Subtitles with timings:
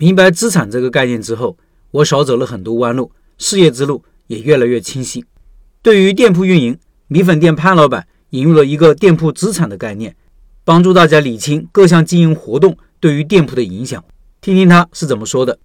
[0.00, 1.58] 明白资产这个概念之后，
[1.90, 5.24] 我少走了很多弯路，事业之路也越来越清晰。
[5.82, 6.78] 对于店铺运营，
[7.08, 10.14] 米粉店潘老板引入了一个店铺资产的概念，
[10.62, 14.04] 帮助大家理清各项经营活动对于店铺的影响。
[14.40, 15.58] 听听他是怎么说的。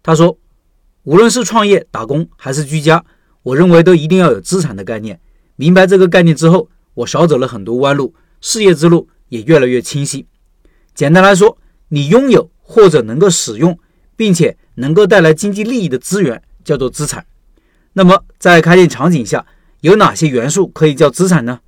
[0.00, 0.38] 他说
[1.02, 3.04] ：“无论是创业打工还是居家，
[3.42, 5.18] 我认为都一定要有资产的概念。
[5.56, 10.26] 明白这个概念之后，我少走了很多弯路，事业之路也越来越清晰。
[10.94, 11.58] 简单来说，
[11.88, 13.78] 你拥有。”或者能够使用，
[14.16, 17.22] 并且能够带来经济利益的资源叫做资产。
[17.92, 19.44] 那么，在开店场景下，
[19.82, 21.60] 有哪些元素可以叫资产呢？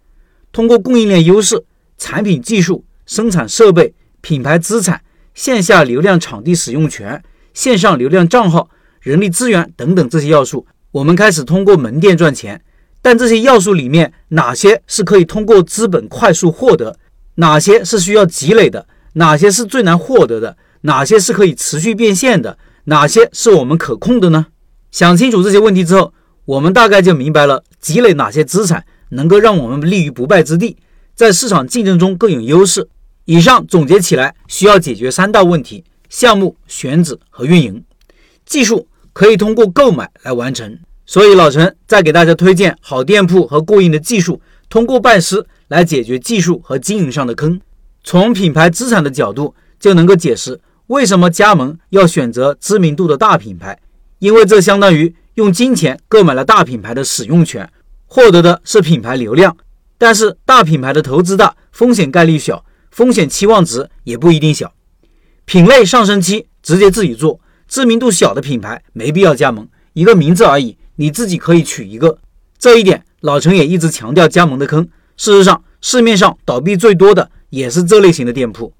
[0.51, 1.63] 通过供应链优势、
[1.99, 5.03] 产品技术、生产设备、品牌资产、
[5.35, 8.71] 线下流量场地使用权、线上流量账号、
[9.03, 12.63] 人力资源等等这些要素，我们开始通过门店赚钱。
[13.03, 16.97] 但这些要素里面，哪些是可以通过资本快速获得？
[17.35, 18.87] 哪些是需要积累的？
[19.17, 20.57] 哪些是最难获得的？
[20.87, 22.59] 哪些是可以持续变现的？
[22.85, 24.47] 哪些是我们可控的呢？
[24.91, 26.13] 想清楚这些问题之后，
[26.45, 30.77] 我们大概就明白了积累哪些资产能够让我们立于不败之地，
[31.15, 32.87] 在市场竞争中更有优势。
[33.25, 37.83] 以上总结起来，需要解决三大问题：项目选址和运营。
[38.45, 47.59] 技术可以通过购买来完成，所以老陈再给大家推荐好店铺和过硬的技术，通过拜师来解决技术和经营上的坑。
[48.03, 50.61] 从品牌资产的角度，就能够解释。
[50.89, 53.79] 为什么加盟要选择知名度的大品牌？
[54.19, 57.71] 因为这相当于用金钱购买了大品牌的使用权，
[58.07, 59.57] 获得的是品牌流量。
[59.97, 64.75] 但是大品牌的投资大，风险概率小，风险期望值也不一定小。
[65.47, 72.19] 品类上升期直接自己做，知名度小的品牌没必要加盟，一个名字而已，你自己可以取一个。
[72.59, 74.87] 这一点老陈也一直强调加盟的坑。
[75.17, 78.75] 事实上，市面上倒闭最多的也是这类型的店铺。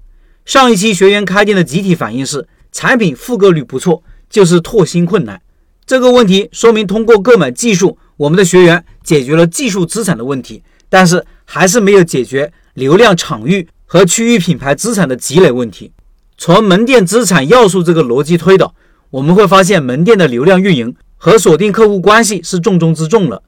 [0.45, 5.41] 上一期学员开店的集体反应是产品复购率不错，就是拓新困难。
[5.87, 15.91] 这个问题说明通过购买技术，我们的学员解决了技术资产的问题，但是还是没有解决流量场域和区域品牌资产的积累问题。
[16.37, 18.75] 从门店资产要素这个逻辑推导，
[19.09, 23.41] 我们会发现门店的流量运营和锁定客户关系是重中之重了。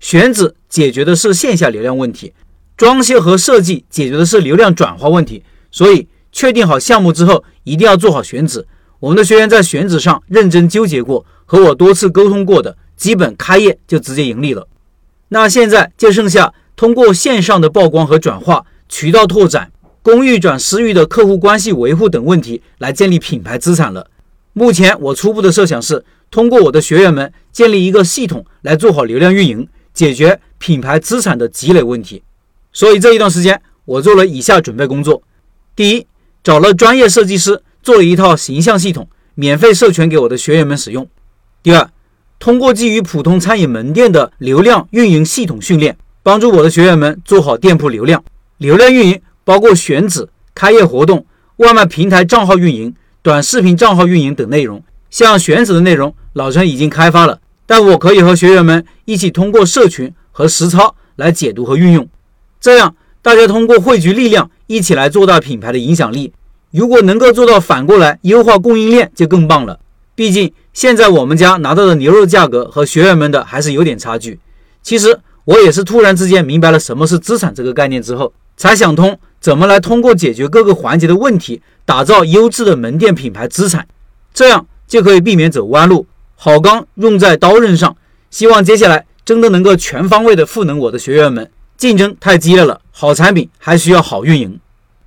[0.00, 2.34] 选址解决的是线下流量问题，
[2.76, 6.06] 装修和设计解决的是流量转化问题，所以。
[6.32, 8.66] 确定好项目之后，一定要做好选址。
[8.98, 14.66] 我们的学员在选址上认真纠结过，和我多次沟通过的，基本开业就直接盈利了。
[15.28, 19.70] 那现在就剩下通过线上的曝光和转化、渠道拓展、
[20.02, 24.08] 公域转私域的客户关系维护等问题来建立品牌资产了。
[24.52, 32.22] 目前我初步的设想是，通过我的学员们建立一个系统来做好流量运营，解决品牌资产的积累问题。
[32.72, 35.22] 所以这一段时间，我做了以下准备工作：
[35.74, 36.06] 第一。
[36.44, 41.06] 找了专业设计师做了一套形象系统，免费授权给我的学员们使用。
[41.62, 41.88] 第二，
[42.40, 48.24] 通过基于普通餐饮门店的流量运营系统训练，帮助我的学员们做好店铺流量。
[48.58, 51.24] 流量运营包括选址、开业活动、
[51.58, 52.92] 外卖平台账号运营、
[53.22, 54.82] 短视频账号运营等内容。
[55.10, 62.08] 像选址的内容，老陈已经开发了，但我可以和学员们一起通过社群和实操来解读和运用，
[62.60, 62.96] 这样。
[63.24, 66.32] 大家通过汇聚力量，一起来做大品牌的影响力。
[66.70, 69.78] 如果能够做到反过来优化供应链，就更棒了。
[70.14, 74.40] 毕竟现在我们家拿到的牛肉价格和学员们的还是有点差距。
[74.82, 83.86] 其实我也是突然之间明白了什么是资产这个概念之后，才想通怎么来通过解决各个环节的问题，打造优质的门店品牌资产，
[84.32, 86.06] 这样就可以避免走弯路。
[86.34, 87.94] 好钢用在刀刃上，
[88.30, 91.50] 希望接下来真的能够全方位的赋能我的学员们。
[91.82, 94.60] 竞争太激烈了，好产品还需要好运营。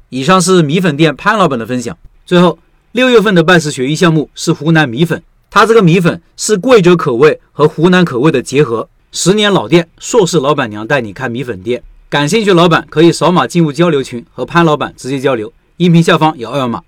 [0.10, 1.98] 以上是米粉店潘老板的分享。
[2.26, 2.60] 最后，
[2.92, 8.90] 六月份的拜师学艺项目是湖南米粉，它这个米粉是贵州口味和湖南口味的结合。
[9.14, 11.82] 十年老店，硕士老板娘带你开米粉店。
[12.10, 16.82] 感兴趣老板可以扫码进入交流群和潘老板直接交流，音频下方有二维码。